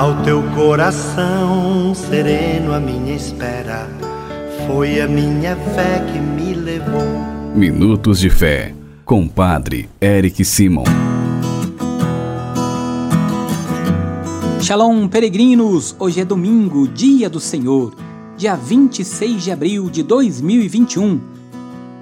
Ao 0.00 0.22
teu 0.22 0.42
coração 0.54 1.94
sereno, 1.94 2.72
a 2.72 2.80
minha 2.80 3.14
espera 3.14 3.86
foi 4.66 4.98
a 4.98 5.06
minha 5.06 5.54
fé 5.54 6.02
que 6.10 6.18
me 6.18 6.54
levou. 6.54 7.04
Minutos 7.54 8.18
de 8.18 8.30
Fé, 8.30 8.74
com 9.04 9.28
Padre 9.28 9.90
Eric 10.00 10.42
Simon. 10.42 10.84
Shalom, 14.62 15.06
peregrinos! 15.06 15.94
Hoje 15.98 16.22
é 16.22 16.24
domingo, 16.24 16.88
dia 16.88 17.28
do 17.28 17.38
Senhor, 17.38 17.94
dia 18.38 18.56
26 18.56 19.44
de 19.44 19.50
abril 19.50 19.90
de 19.90 20.02
2021, 20.02 21.20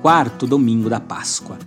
quarto 0.01 0.47
domingo 0.47 0.89
da 0.89 1.01
Páscoa. 1.01 1.59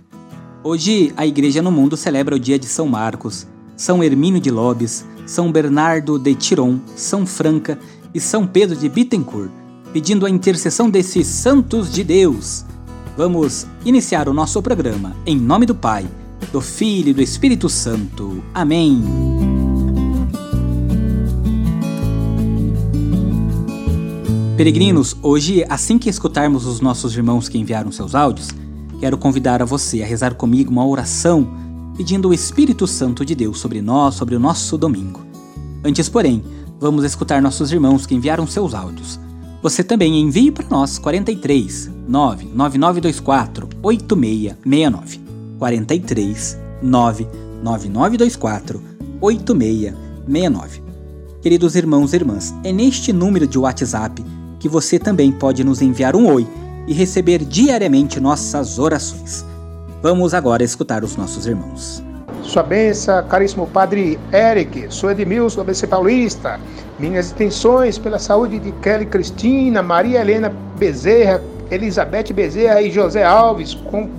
Hoje 0.64 1.12
a 1.14 1.26
Igreja 1.26 1.60
no 1.60 1.70
mundo 1.70 1.94
celebra 1.94 2.34
o 2.34 2.40
dia 2.40 2.58
de 2.58 2.64
São 2.64 2.88
Marcos, 2.88 3.46
São 3.76 4.02
Hermínio 4.02 4.40
de 4.40 4.50
Lobes, 4.50 5.04
São 5.32 5.50
Bernardo 5.50 6.18
de 6.18 6.34
Tiron, 6.34 6.78
São 6.94 7.24
Franca 7.24 7.78
e 8.12 8.20
São 8.20 8.46
Pedro 8.46 8.76
de 8.76 8.86
Bittencourt, 8.86 9.50
pedindo 9.90 10.26
a 10.26 10.30
intercessão 10.30 10.90
desses 10.90 11.26
santos 11.26 11.90
de 11.90 12.04
Deus. 12.04 12.66
Vamos 13.16 13.66
iniciar 13.82 14.28
o 14.28 14.34
nosso 14.34 14.60
programa 14.60 15.16
em 15.24 15.34
nome 15.34 15.64
do 15.64 15.74
Pai, 15.74 16.06
do 16.52 16.60
Filho 16.60 17.08
e 17.08 17.14
do 17.14 17.22
Espírito 17.22 17.66
Santo. 17.70 18.44
Amém. 18.52 19.02
Peregrinos, 24.54 25.16
hoje, 25.22 25.64
assim 25.66 25.98
que 25.98 26.10
escutarmos 26.10 26.66
os 26.66 26.82
nossos 26.82 27.16
irmãos 27.16 27.48
que 27.48 27.56
enviaram 27.56 27.90
seus 27.90 28.14
áudios, 28.14 28.48
quero 29.00 29.16
convidar 29.16 29.62
a 29.62 29.64
você 29.64 30.02
a 30.02 30.06
rezar 30.06 30.34
comigo 30.34 30.70
uma 30.70 30.86
oração 30.86 31.61
pedindo 31.96 32.28
o 32.28 32.34
Espírito 32.34 32.86
Santo 32.86 33.24
de 33.24 33.34
Deus 33.34 33.58
sobre 33.58 33.82
nós, 33.82 34.14
sobre 34.14 34.34
o 34.34 34.40
nosso 34.40 34.78
domingo. 34.78 35.20
Antes, 35.84 36.08
porém, 36.08 36.42
vamos 36.80 37.04
escutar 37.04 37.42
nossos 37.42 37.72
irmãos 37.72 38.06
que 38.06 38.14
enviaram 38.14 38.46
seus 38.46 38.74
áudios. 38.74 39.20
Você 39.62 39.84
também 39.84 40.20
envie 40.20 40.50
para 40.50 40.68
nós 40.68 40.98
43 40.98 41.90
99924 42.08 43.68
8669. 43.82 45.20
43 45.58 46.58
99924 46.82 48.82
8669. 49.20 50.82
Queridos 51.40 51.76
irmãos 51.76 52.12
e 52.12 52.16
irmãs, 52.16 52.54
é 52.64 52.72
neste 52.72 53.12
número 53.12 53.46
de 53.46 53.58
WhatsApp 53.58 54.24
que 54.58 54.68
você 54.68 54.98
também 54.98 55.32
pode 55.32 55.64
nos 55.64 55.82
enviar 55.82 56.14
um 56.14 56.32
oi 56.32 56.46
e 56.86 56.92
receber 56.92 57.44
diariamente 57.44 58.20
nossas 58.20 58.78
orações. 58.78 59.44
Vamos 60.02 60.34
agora 60.34 60.64
escutar 60.64 61.04
os 61.04 61.16
nossos 61.16 61.46
irmãos. 61.46 62.02
Sua 62.42 62.64
benção, 62.64 63.24
caríssimo 63.28 63.68
Padre 63.68 64.18
Eric, 64.32 64.86
sou 64.90 65.12
Edmilson, 65.12 65.60
ABC 65.60 65.86
Paulista. 65.86 66.58
Minhas 66.98 67.30
intenções 67.30 67.98
pela 67.98 68.18
saúde 68.18 68.58
de 68.58 68.72
Kelly 68.72 69.06
Cristina, 69.06 69.80
Maria 69.80 70.20
Helena 70.20 70.52
Bezerra, 70.76 71.40
Elizabeth 71.70 72.32
Bezerra 72.34 72.82
e 72.82 72.90
José 72.90 73.22
Alves 73.22 73.74
com 73.74 74.10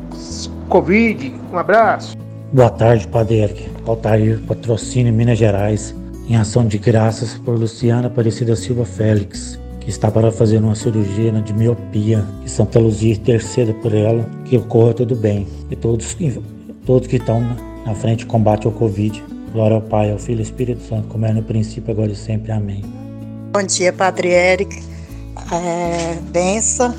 Covid. 0.69 1.35
Um 1.51 1.57
abraço. 1.57 2.15
Boa 2.53 2.69
tarde, 2.69 3.05
Padre 3.09 3.39
Eric. 3.39 3.69
Altair, 3.85 4.39
patrocínio 4.47 5.11
Minas 5.11 5.37
Gerais, 5.37 5.93
em 6.29 6.37
ação 6.37 6.65
de 6.65 6.77
graças 6.77 7.33
por 7.33 7.59
Luciana 7.59 8.07
Aparecida 8.07 8.55
Silva 8.55 8.85
Félix 8.85 9.59
que 9.83 9.89
está 9.89 10.09
para 10.09 10.31
fazer 10.31 10.59
uma 10.59 10.75
cirurgia 10.75 11.31
de 11.31 11.53
miopia, 11.53 12.25
que 12.41 12.49
Santa 12.49 12.79
Luzia 12.79 13.13
interceda 13.13 13.73
por 13.73 13.93
ela, 13.93 14.29
que 14.45 14.57
ocorra 14.57 14.93
tudo 14.93 15.15
bem. 15.15 15.45
E 15.69 15.75
todos, 15.75 16.15
todos 16.85 17.07
que 17.07 17.17
estão 17.17 17.41
na 17.85 17.93
frente 17.93 18.25
combate 18.25 18.65
ao 18.65 18.71
Covid. 18.71 19.23
Glória 19.51 19.75
ao 19.75 19.81
Pai, 19.81 20.11
ao 20.11 20.17
Filho 20.17 20.37
e 20.37 20.41
ao 20.41 20.43
Espírito 20.43 20.81
Santo, 20.83 21.07
como 21.09 21.25
é 21.25 21.33
no 21.33 21.43
princípio, 21.43 21.91
agora 21.91 22.11
e 22.11 22.15
sempre. 22.15 22.51
Amém. 22.51 22.83
Bom 23.51 23.61
dia, 23.63 23.91
Padre 23.91 24.29
Eric. 24.29 24.81
É, 25.51 26.15
benção. 26.31 26.95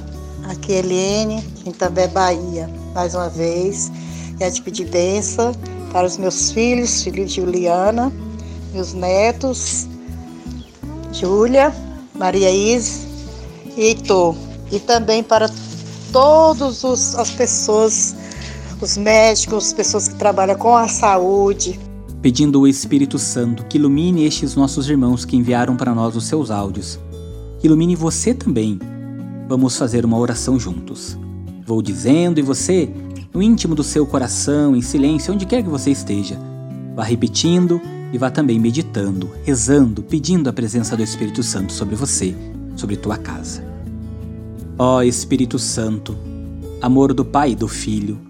Aqui 0.51 0.75
é 0.75 0.83
em 1.67 1.73
També, 1.73 2.07
Bahia. 2.07 2.69
Mais 2.95 3.15
uma 3.15 3.31
vez, 3.31 3.91
quero 4.39 4.55
te 4.55 4.63
pedir 4.63 4.85
benção 4.89 5.53
para 5.91 6.07
os 6.07 6.19
meus 6.19 6.53
filhos, 6.53 7.03
filho 7.03 7.25
de 7.25 7.37
Juliana, 7.37 8.13
meus 8.73 8.93
netos, 8.93 9.89
Júlia, 11.13 11.73
Maria 12.15 12.51
Is 12.51 13.07
e. 13.77 13.97
E 14.71 14.79
também 14.81 15.23
para 15.23 15.51
todas 16.13 16.85
as 17.17 17.31
pessoas, 17.31 18.15
os 18.81 18.97
médicos, 18.97 19.67
as 19.67 19.73
pessoas 19.73 20.09
que 20.09 20.15
trabalham 20.15 20.57
com 20.57 20.77
a 20.77 20.89
saúde. 20.89 21.79
Pedindo 22.23 22.61
o 22.61 22.67
Espírito 22.67 23.19
Santo 23.19 23.65
que 23.67 23.77
ilumine 23.77 24.25
estes 24.25 24.55
nossos 24.55 24.89
irmãos 24.89 25.25
que 25.25 25.37
enviaram 25.37 25.77
para 25.77 25.95
nós 25.95 26.17
os 26.17 26.25
seus 26.25 26.51
áudios. 26.51 26.99
Ilumine 27.63 27.95
você 27.95 28.33
também. 28.33 28.79
Vamos 29.49 29.77
fazer 29.77 30.05
uma 30.05 30.19
oração 30.19 30.59
juntos. 30.59 31.19
Vou 31.67 31.83
dizendo 31.83 32.39
e 32.39 32.43
você, 32.43 32.91
no 33.33 33.43
íntimo 33.43 33.75
do 33.75 33.83
seu 33.83 34.07
coração, 34.07 34.75
em 34.75 34.83
silêncio, 34.83 35.33
onde 35.33 35.47
quer 35.47 35.63
que 35.63 35.69
você 35.69 35.91
esteja, 35.91 36.39
vá 36.95 37.05
repetindo 37.05 37.81
e 38.15 38.19
vá 38.19 38.31
também 38.31 38.61
meditando, 38.61 39.29
rezando, 39.43 40.01
pedindo 40.01 40.49
a 40.49 40.53
presença 40.53 40.97
do 40.97 41.03
Espírito 41.03 41.43
Santo 41.43 41.73
sobre 41.73 41.97
você, 41.97 42.33
sobre 42.77 42.97
tua 42.97 43.17
casa. 43.17 43.65
Ó 44.79 45.03
Espírito 45.03 45.59
Santo, 45.59 46.17
amor 46.81 47.13
do 47.13 47.25
Pai 47.25 47.51
e 47.51 47.57
do 47.57 47.67
Filho, 47.67 48.21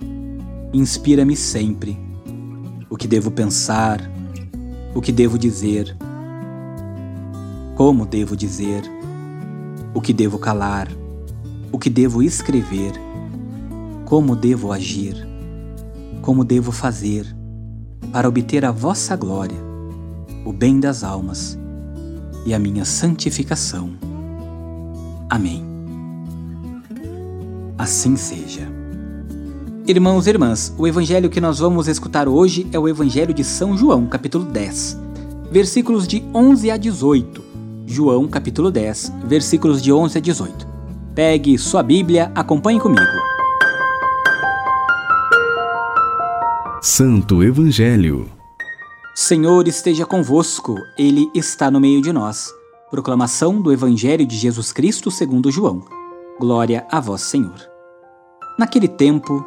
inspira-me 0.72 1.36
sempre. 1.36 1.98
O 2.88 2.96
que 2.96 3.06
devo 3.06 3.30
pensar, 3.30 4.00
o 4.94 5.02
que 5.02 5.12
devo 5.12 5.38
dizer, 5.38 5.94
como 7.76 8.06
devo 8.06 8.34
dizer, 8.34 8.84
o 9.92 10.00
que 10.00 10.14
devo 10.14 10.38
calar, 10.38 10.88
o 11.70 11.78
que 11.78 11.90
devo 11.90 12.22
escrever, 12.22 12.92
como 14.06 14.34
devo 14.34 14.72
agir, 14.72 15.28
como 16.22 16.42
devo 16.42 16.72
fazer 16.72 17.26
para 18.10 18.26
obter 18.26 18.64
a 18.64 18.70
vossa 18.70 19.14
glória 19.14 19.73
o 20.44 20.52
bem 20.52 20.78
das 20.78 21.02
almas 21.02 21.58
e 22.44 22.52
a 22.52 22.58
minha 22.58 22.84
santificação. 22.84 23.90
Amém. 25.30 25.64
Assim 27.78 28.16
seja. 28.16 28.68
Irmãos 29.86 30.26
e 30.26 30.30
irmãs, 30.30 30.74
o 30.78 30.86
evangelho 30.86 31.30
que 31.30 31.40
nós 31.40 31.58
vamos 31.58 31.88
escutar 31.88 32.28
hoje 32.28 32.66
é 32.72 32.78
o 32.78 32.88
Evangelho 32.88 33.34
de 33.34 33.44
São 33.44 33.76
João, 33.76 34.06
capítulo 34.06 34.44
10, 34.44 34.98
versículos 35.50 36.06
de 36.06 36.24
11 36.34 36.70
a 36.70 36.76
18. 36.76 37.44
João, 37.86 38.26
capítulo 38.26 38.70
10, 38.70 39.12
versículos 39.26 39.82
de 39.82 39.92
11 39.92 40.18
a 40.18 40.20
18. 40.20 40.66
Pegue 41.14 41.58
sua 41.58 41.82
Bíblia, 41.82 42.32
acompanhe 42.34 42.80
comigo. 42.80 43.02
Santo 46.80 47.42
Evangelho 47.42 48.26
Senhor 49.16 49.68
esteja 49.68 50.04
convosco, 50.04 50.74
Ele 50.98 51.30
está 51.32 51.70
no 51.70 51.78
meio 51.78 52.02
de 52.02 52.12
nós. 52.12 52.52
Proclamação 52.90 53.62
do 53.62 53.72
Evangelho 53.72 54.26
de 54.26 54.36
Jesus 54.36 54.72
Cristo 54.72 55.08
segundo 55.08 55.52
João. 55.52 55.84
Glória 56.40 56.84
a 56.90 56.98
vós, 56.98 57.20
Senhor. 57.22 57.54
Naquele 58.58 58.88
tempo, 58.88 59.46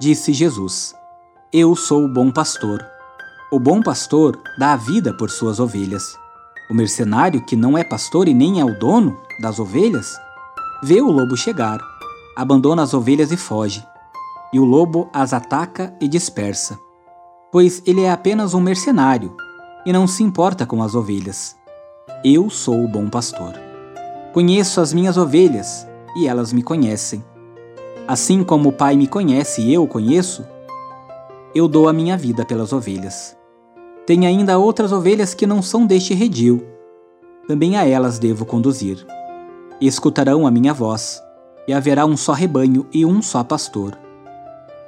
disse 0.00 0.32
Jesus: 0.32 0.94
Eu 1.52 1.76
sou 1.76 2.06
o 2.06 2.08
bom 2.08 2.30
pastor. 2.30 2.82
O 3.52 3.60
bom 3.60 3.82
pastor 3.82 4.40
dá 4.58 4.72
a 4.72 4.76
vida 4.76 5.12
por 5.12 5.28
suas 5.28 5.60
ovelhas. 5.60 6.16
O 6.70 6.74
mercenário, 6.74 7.44
que 7.44 7.54
não 7.54 7.76
é 7.76 7.84
pastor 7.84 8.26
e 8.28 8.32
nem 8.32 8.60
é 8.60 8.64
o 8.64 8.78
dono 8.78 9.20
das 9.42 9.58
ovelhas, 9.58 10.16
vê 10.82 11.02
o 11.02 11.10
lobo 11.10 11.36
chegar, 11.36 11.78
abandona 12.34 12.82
as 12.82 12.94
ovelhas 12.94 13.30
e 13.30 13.36
foge. 13.36 13.86
E 14.54 14.58
o 14.58 14.64
lobo 14.64 15.10
as 15.12 15.34
ataca 15.34 15.94
e 16.00 16.08
dispersa 16.08 16.78
pois 17.52 17.82
ele 17.86 18.00
é 18.00 18.10
apenas 18.10 18.54
um 18.54 18.60
mercenário 18.60 19.36
e 19.84 19.92
não 19.92 20.06
se 20.06 20.22
importa 20.22 20.64
com 20.64 20.82
as 20.82 20.94
ovelhas. 20.94 21.54
Eu 22.24 22.48
sou 22.48 22.82
o 22.82 22.88
bom 22.88 23.10
pastor. 23.10 23.52
Conheço 24.32 24.80
as 24.80 24.94
minhas 24.94 25.18
ovelhas 25.18 25.86
e 26.16 26.26
elas 26.26 26.50
me 26.50 26.62
conhecem. 26.62 27.22
Assim 28.08 28.42
como 28.42 28.70
o 28.70 28.72
Pai 28.72 28.96
me 28.96 29.06
conhece 29.06 29.60
e 29.60 29.74
eu 29.74 29.82
o 29.84 29.86
conheço, 29.86 30.46
eu 31.54 31.68
dou 31.68 31.88
a 31.88 31.92
minha 31.92 32.16
vida 32.16 32.42
pelas 32.42 32.72
ovelhas. 32.72 33.36
Tem 34.06 34.26
ainda 34.26 34.58
outras 34.58 34.90
ovelhas 34.90 35.34
que 35.34 35.46
não 35.46 35.60
são 35.60 35.86
deste 35.86 36.14
redil. 36.14 36.66
Também 37.46 37.76
a 37.76 37.86
elas 37.86 38.18
devo 38.18 38.46
conduzir. 38.46 39.06
Escutarão 39.78 40.46
a 40.46 40.50
minha 40.50 40.72
voz, 40.72 41.22
e 41.68 41.72
haverá 41.74 42.06
um 42.06 42.16
só 42.16 42.32
rebanho 42.32 42.86
e 42.92 43.04
um 43.04 43.20
só 43.20 43.44
pastor. 43.44 43.98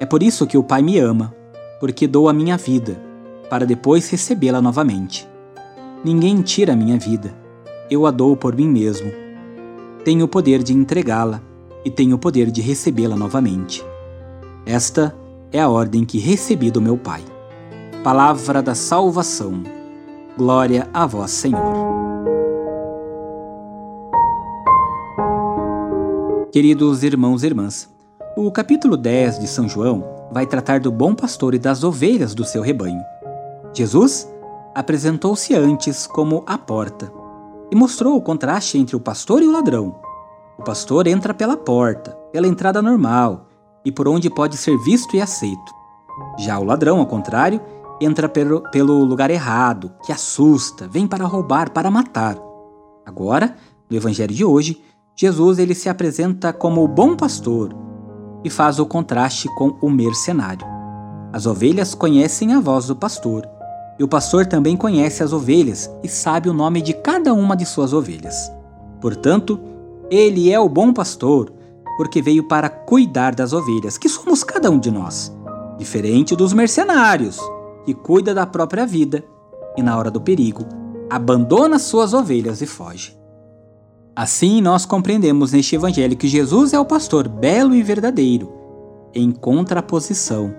É 0.00 0.06
por 0.06 0.22
isso 0.22 0.46
que 0.46 0.56
o 0.56 0.64
Pai 0.64 0.80
me 0.80 0.98
ama 0.98 1.34
porque 1.84 2.06
dou 2.06 2.30
a 2.30 2.32
minha 2.32 2.56
vida, 2.56 2.98
para 3.50 3.66
depois 3.66 4.08
recebê-la 4.08 4.62
novamente. 4.62 5.28
Ninguém 6.02 6.40
tira 6.40 6.72
a 6.72 6.76
minha 6.76 6.98
vida, 6.98 7.34
eu 7.90 8.06
a 8.06 8.10
dou 8.10 8.34
por 8.34 8.56
mim 8.56 8.66
mesmo. 8.66 9.12
Tenho 10.02 10.24
o 10.24 10.28
poder 10.28 10.62
de 10.62 10.72
entregá-la 10.72 11.42
e 11.84 11.90
tenho 11.90 12.16
o 12.16 12.18
poder 12.18 12.50
de 12.50 12.62
recebê-la 12.62 13.16
novamente. 13.16 13.84
Esta 14.64 15.14
é 15.52 15.60
a 15.60 15.68
ordem 15.68 16.06
que 16.06 16.18
recebi 16.18 16.70
do 16.70 16.80
meu 16.80 16.96
Pai. 16.96 17.22
Palavra 18.02 18.62
da 18.62 18.74
salvação. 18.74 19.62
Glória 20.38 20.88
a 20.90 21.04
vós, 21.04 21.32
Senhor. 21.32 21.60
Queridos 26.50 27.02
irmãos 27.02 27.42
e 27.42 27.46
irmãs, 27.46 27.94
o 28.38 28.50
capítulo 28.50 28.96
10 28.96 29.38
de 29.38 29.46
São 29.46 29.68
João 29.68 30.13
vai 30.30 30.46
tratar 30.46 30.80
do 30.80 30.90
bom 30.90 31.14
pastor 31.14 31.54
e 31.54 31.58
das 31.58 31.84
ovelhas 31.84 32.34
do 32.34 32.44
seu 32.44 32.62
rebanho. 32.62 33.02
Jesus 33.72 34.28
apresentou-se 34.74 35.54
antes 35.54 36.06
como 36.06 36.42
a 36.46 36.58
porta 36.58 37.12
e 37.70 37.76
mostrou 37.76 38.16
o 38.16 38.22
contraste 38.22 38.78
entre 38.78 38.96
o 38.96 39.00
pastor 39.00 39.42
e 39.42 39.46
o 39.46 39.52
ladrão. 39.52 39.96
O 40.58 40.62
pastor 40.62 41.06
entra 41.06 41.34
pela 41.34 41.56
porta, 41.56 42.12
pela 42.32 42.46
entrada 42.46 42.80
normal 42.80 43.48
e 43.84 43.92
por 43.92 44.08
onde 44.08 44.30
pode 44.30 44.56
ser 44.56 44.76
visto 44.78 45.16
e 45.16 45.20
aceito. 45.20 45.72
Já 46.38 46.58
o 46.58 46.64
ladrão, 46.64 47.00
ao 47.00 47.06
contrário, 47.06 47.60
entra 48.00 48.28
pelo, 48.28 48.60
pelo 48.70 49.04
lugar 49.04 49.30
errado, 49.30 49.92
que 50.04 50.12
assusta, 50.12 50.88
vem 50.88 51.06
para 51.06 51.24
roubar, 51.24 51.70
para 51.70 51.90
matar. 51.90 52.38
Agora, 53.04 53.56
no 53.90 53.96
evangelho 53.96 54.34
de 54.34 54.44
hoje, 54.44 54.82
Jesus 55.16 55.58
ele 55.58 55.74
se 55.74 55.88
apresenta 55.88 56.52
como 56.52 56.82
o 56.82 56.88
bom 56.88 57.14
pastor 57.14 57.74
e 58.44 58.50
faz 58.50 58.78
o 58.78 58.86
contraste 58.86 59.48
com 59.56 59.76
o 59.80 59.90
mercenário. 59.90 60.66
As 61.32 61.46
ovelhas 61.46 61.94
conhecem 61.94 62.52
a 62.52 62.60
voz 62.60 62.86
do 62.86 62.94
pastor, 62.94 63.48
e 63.98 64.04
o 64.04 64.08
pastor 64.08 64.46
também 64.46 64.76
conhece 64.76 65.22
as 65.22 65.32
ovelhas 65.32 65.90
e 66.02 66.08
sabe 66.08 66.48
o 66.48 66.52
nome 66.52 66.82
de 66.82 66.92
cada 66.92 67.32
uma 67.32 67.56
de 67.56 67.64
suas 67.64 67.92
ovelhas. 67.92 68.52
Portanto, 69.00 69.58
ele 70.10 70.52
é 70.52 70.60
o 70.60 70.68
bom 70.68 70.92
pastor, 70.92 71.52
porque 71.96 72.20
veio 72.20 72.46
para 72.46 72.68
cuidar 72.68 73.34
das 73.34 73.52
ovelhas, 73.52 73.96
que 73.96 74.08
somos 74.08 74.44
cada 74.44 74.70
um 74.70 74.78
de 74.78 74.90
nós, 74.90 75.32
diferente 75.78 76.36
dos 76.36 76.52
mercenários, 76.52 77.38
que 77.84 77.94
cuida 77.94 78.34
da 78.34 78.46
própria 78.46 78.84
vida 78.84 79.24
e 79.76 79.82
na 79.82 79.96
hora 79.96 80.10
do 80.10 80.20
perigo 80.20 80.64
abandona 81.10 81.78
suas 81.78 82.12
ovelhas 82.12 82.60
e 82.60 82.66
foge. 82.66 83.16
Assim, 84.16 84.60
nós 84.60 84.86
compreendemos 84.86 85.50
neste 85.50 85.74
evangelho 85.74 86.16
que 86.16 86.28
Jesus 86.28 86.72
é 86.72 86.78
o 86.78 86.84
pastor 86.84 87.26
belo 87.26 87.74
e 87.74 87.82
verdadeiro, 87.82 88.52
em 89.12 89.32
contraposição 89.32 90.54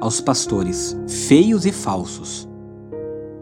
aos 0.00 0.20
pastores 0.20 0.96
feios 1.08 1.66
e 1.66 1.72
falsos. 1.72 2.48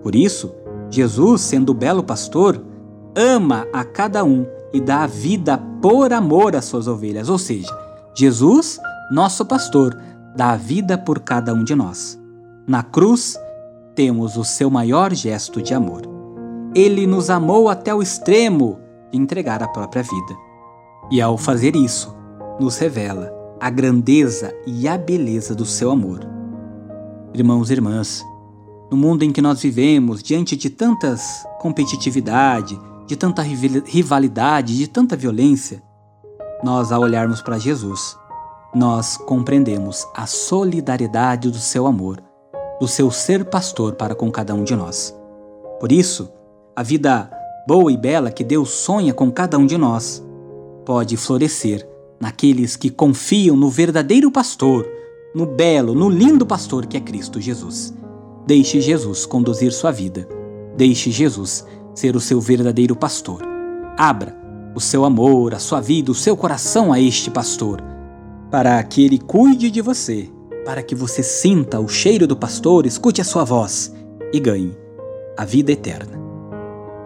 Por 0.02 0.14
isso, 0.14 0.54
Jesus, 0.90 1.42
sendo 1.42 1.70
o 1.70 1.74
belo 1.74 2.02
pastor, 2.02 2.64
ama 3.14 3.66
a 3.70 3.84
cada 3.84 4.24
um 4.24 4.46
e 4.72 4.80
dá 4.80 5.02
a 5.02 5.06
vida 5.06 5.58
por 5.82 6.14
amor 6.14 6.56
às 6.56 6.64
suas 6.64 6.88
ovelhas, 6.88 7.28
ou 7.28 7.36
seja, 7.36 7.68
Jesus, 8.14 8.80
nosso 9.12 9.44
pastor, 9.44 9.94
dá 10.34 10.52
a 10.52 10.56
vida 10.56 10.96
por 10.96 11.20
cada 11.20 11.52
um 11.52 11.62
de 11.62 11.74
nós. 11.74 12.18
Na 12.66 12.82
cruz, 12.82 13.38
temos 13.94 14.38
o 14.38 14.44
seu 14.44 14.70
maior 14.70 15.12
gesto 15.12 15.60
de 15.60 15.74
amor. 15.74 16.02
Ele 16.74 17.06
nos 17.06 17.28
amou 17.28 17.68
até 17.68 17.94
o 17.94 18.00
extremo 18.00 18.78
de 19.10 19.18
entregar 19.18 19.62
a 19.62 19.68
própria 19.68 20.02
vida. 20.02 20.36
E 21.10 21.20
ao 21.20 21.38
fazer 21.38 21.74
isso, 21.74 22.14
nos 22.60 22.78
revela 22.78 23.32
a 23.60 23.70
grandeza 23.70 24.54
e 24.66 24.86
a 24.86 24.96
beleza 24.96 25.54
do 25.54 25.64
seu 25.64 25.90
amor. 25.90 26.20
Irmãos 27.34 27.70
e 27.70 27.72
irmãs, 27.72 28.24
no 28.90 28.96
mundo 28.96 29.22
em 29.22 29.32
que 29.32 29.42
nós 29.42 29.60
vivemos, 29.60 30.22
diante 30.22 30.56
de 30.56 30.70
tantas 30.70 31.44
competitividade, 31.60 32.78
de 33.06 33.16
tanta 33.16 33.42
rivalidade, 33.42 34.76
de 34.76 34.86
tanta 34.86 35.16
violência, 35.16 35.82
nós, 36.62 36.90
ao 36.90 37.02
olharmos 37.02 37.40
para 37.40 37.58
Jesus, 37.58 38.16
nós 38.74 39.16
compreendemos 39.16 40.06
a 40.14 40.26
solidariedade 40.26 41.50
do 41.50 41.58
seu 41.58 41.86
amor, 41.86 42.22
do 42.80 42.86
seu 42.86 43.10
ser 43.10 43.44
pastor 43.44 43.94
para 43.94 44.14
com 44.14 44.30
cada 44.30 44.54
um 44.54 44.64
de 44.64 44.74
nós. 44.76 45.14
Por 45.80 45.92
isso, 45.92 46.30
a 46.74 46.82
vida 46.82 47.30
boa 47.68 47.92
e 47.92 47.98
bela 47.98 48.30
que 48.30 48.42
Deus 48.42 48.70
sonha 48.70 49.12
com 49.12 49.30
cada 49.30 49.58
um 49.58 49.66
de 49.66 49.76
nós 49.76 50.24
pode 50.86 51.18
florescer 51.18 51.86
naqueles 52.18 52.76
que 52.76 52.88
confiam 52.88 53.54
no 53.54 53.68
verdadeiro 53.68 54.30
pastor, 54.30 54.88
no 55.34 55.44
belo, 55.44 55.94
no 55.94 56.08
lindo 56.08 56.46
pastor 56.46 56.86
que 56.86 56.96
é 56.96 57.00
Cristo 57.00 57.38
Jesus. 57.38 57.92
Deixe 58.46 58.80
Jesus 58.80 59.26
conduzir 59.26 59.70
sua 59.70 59.90
vida. 59.90 60.26
Deixe 60.78 61.10
Jesus 61.10 61.66
ser 61.94 62.16
o 62.16 62.20
seu 62.20 62.40
verdadeiro 62.40 62.96
pastor. 62.96 63.42
Abra 63.98 64.34
o 64.74 64.80
seu 64.80 65.04
amor, 65.04 65.54
a 65.54 65.58
sua 65.58 65.82
vida, 65.82 66.10
o 66.10 66.14
seu 66.14 66.38
coração 66.38 66.90
a 66.90 66.98
este 66.98 67.30
pastor, 67.30 67.82
para 68.50 68.82
que 68.82 69.04
ele 69.04 69.18
cuide 69.18 69.70
de 69.70 69.82
você, 69.82 70.30
para 70.64 70.82
que 70.82 70.94
você 70.94 71.22
sinta 71.22 71.78
o 71.78 71.86
cheiro 71.86 72.26
do 72.26 72.34
pastor, 72.34 72.86
escute 72.86 73.20
a 73.20 73.24
sua 73.24 73.44
voz 73.44 73.94
e 74.32 74.40
ganhe 74.40 74.74
a 75.36 75.44
vida 75.44 75.70
eterna. 75.70 76.27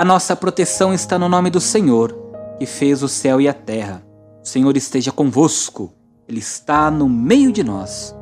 A 0.00 0.04
nossa 0.04 0.34
proteção 0.34 0.94
está 0.94 1.18
no 1.18 1.28
nome 1.28 1.50
do 1.50 1.60
Senhor, 1.60 2.16
que 2.58 2.64
fez 2.64 3.02
o 3.02 3.06
céu 3.06 3.38
e 3.38 3.46
a 3.46 3.52
terra. 3.52 4.02
O 4.42 4.48
Senhor 4.48 4.74
esteja 4.74 5.12
convosco, 5.12 5.92
Ele 6.26 6.38
está 6.38 6.90
no 6.90 7.06
meio 7.06 7.52
de 7.52 7.62
nós. 7.62 8.16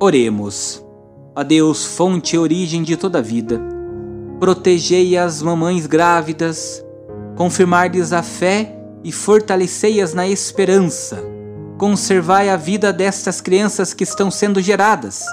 Oremos. 0.00 0.84
Ó 1.36 1.44
Deus, 1.44 1.86
fonte 1.86 2.34
e 2.34 2.38
origem 2.40 2.82
de 2.82 2.96
toda 2.96 3.18
a 3.20 3.22
vida, 3.22 3.60
protegei 4.40 5.16
as 5.16 5.40
mamães 5.40 5.86
grávidas, 5.86 6.84
confirmar-lhes 7.36 8.12
a 8.12 8.24
fé 8.24 8.76
e 9.04 9.12
fortalecei-as 9.12 10.14
na 10.14 10.26
esperança. 10.26 11.22
Conservai 11.78 12.50
a 12.50 12.56
vida 12.56 12.92
destas 12.92 13.40
crianças 13.40 13.94
que 13.94 14.02
estão 14.02 14.32
sendo 14.32 14.60
geradas. 14.60 15.24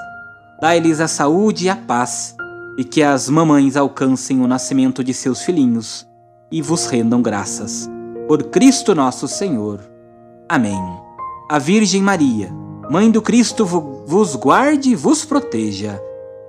Dai-lhes 0.61 0.99
a 0.99 1.07
saúde 1.07 1.65
e 1.65 1.69
a 1.69 1.75
paz, 1.75 2.35
e 2.77 2.83
que 2.83 3.01
as 3.01 3.29
mamães 3.29 3.75
alcancem 3.75 4.41
o 4.41 4.47
nascimento 4.47 5.03
de 5.03 5.13
seus 5.13 5.41
filhinhos 5.41 6.07
e 6.51 6.61
vos 6.61 6.85
rendam 6.87 7.21
graças. 7.21 7.89
Por 8.27 8.43
Cristo 8.43 8.93
nosso 8.93 9.27
Senhor. 9.27 9.79
Amém. 10.49 10.81
A 11.49 11.59
Virgem 11.59 12.01
Maria, 12.01 12.51
Mãe 12.89 13.09
do 13.09 13.21
Cristo, 13.21 13.65
vos 13.65 14.35
guarde 14.35 14.91
e 14.91 14.95
vos 14.95 15.25
proteja. 15.25 16.01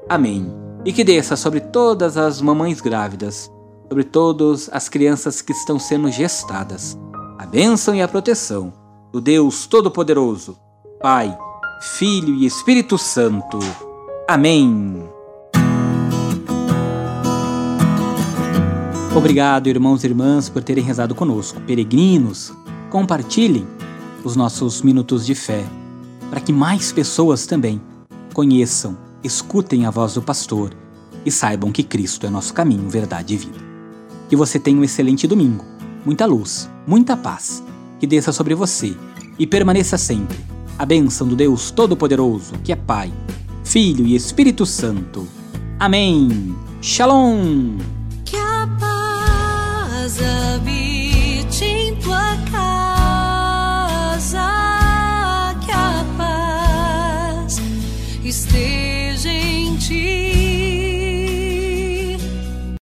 Amém. 0.09 0.53
E 0.85 0.93
que 0.93 1.03
desça 1.03 1.35
sobre 1.35 1.61
todas 1.61 2.17
as 2.17 2.41
mamães 2.41 2.81
grávidas, 2.81 3.51
sobre 3.89 4.05
todas 4.05 4.69
as 4.71 4.89
crianças 4.89 5.41
que 5.41 5.53
estão 5.53 5.79
sendo 5.79 6.11
gestadas, 6.11 6.97
a 7.39 7.47
bênção 7.47 7.95
e 7.95 8.03
a 8.03 8.09
proteção 8.09 8.73
do 9.11 9.21
Deus 9.21 9.67
Todo-Poderoso, 9.67 10.59
Pai, 11.01 11.37
Filho 11.81 12.35
e 12.35 12.47
Espírito 12.47 12.99
Santo. 12.99 13.59
Amém. 14.29 15.16
Obrigado, 19.17 19.67
irmãos 19.67 20.05
e 20.05 20.09
irmãs, 20.09 20.51
por 20.51 20.63
terem 20.63 20.85
rezado 20.85 21.15
conosco. 21.15 21.59
Peregrinos, 21.63 22.53
compartilhem 22.91 23.67
os 24.23 24.37
nossos 24.37 24.83
minutos 24.83 25.25
de 25.25 25.35
fé 25.35 25.65
para 26.29 26.39
que 26.39 26.53
mais 26.53 26.93
pessoas 26.93 27.47
também 27.47 27.81
conheçam, 28.35 28.95
escutem 29.25 29.87
a 29.87 29.91
voz 29.91 30.13
do 30.13 30.21
pastor 30.21 30.71
e 31.25 31.31
saibam 31.31 31.73
que 31.73 31.83
Cristo 31.83 32.27
é 32.27 32.31
nosso 32.31 32.53
caminho, 32.53 32.91
verdade 32.91 33.33
e 33.33 33.37
vida. 33.39 33.59
Que 34.29 34.37
você 34.37 34.59
tenha 34.59 34.79
um 34.79 34.85
excelente 34.85 35.27
domingo, 35.27 35.65
muita 36.05 36.27
luz, 36.27 36.69
muita 36.87 37.17
paz, 37.17 37.63
que 37.99 38.07
desça 38.07 38.33
sobre 38.33 38.55
você 38.55 38.95
e 39.39 39.47
permaneça 39.47 39.97
sempre 39.97 40.37
a 40.79 40.85
bênção 40.85 41.27
do 41.27 41.35
Deus 41.35 41.71
Todo-Poderoso, 41.71 42.53
que 42.63 42.71
é 42.71 42.77
Pai, 42.77 43.11
Filho 43.65 44.07
e 44.07 44.15
Espírito 44.15 44.67
Santo. 44.67 45.27
Amém. 45.81 46.55
Shalom. 46.83 47.96
You 58.27 58.33
stay. 58.33 58.96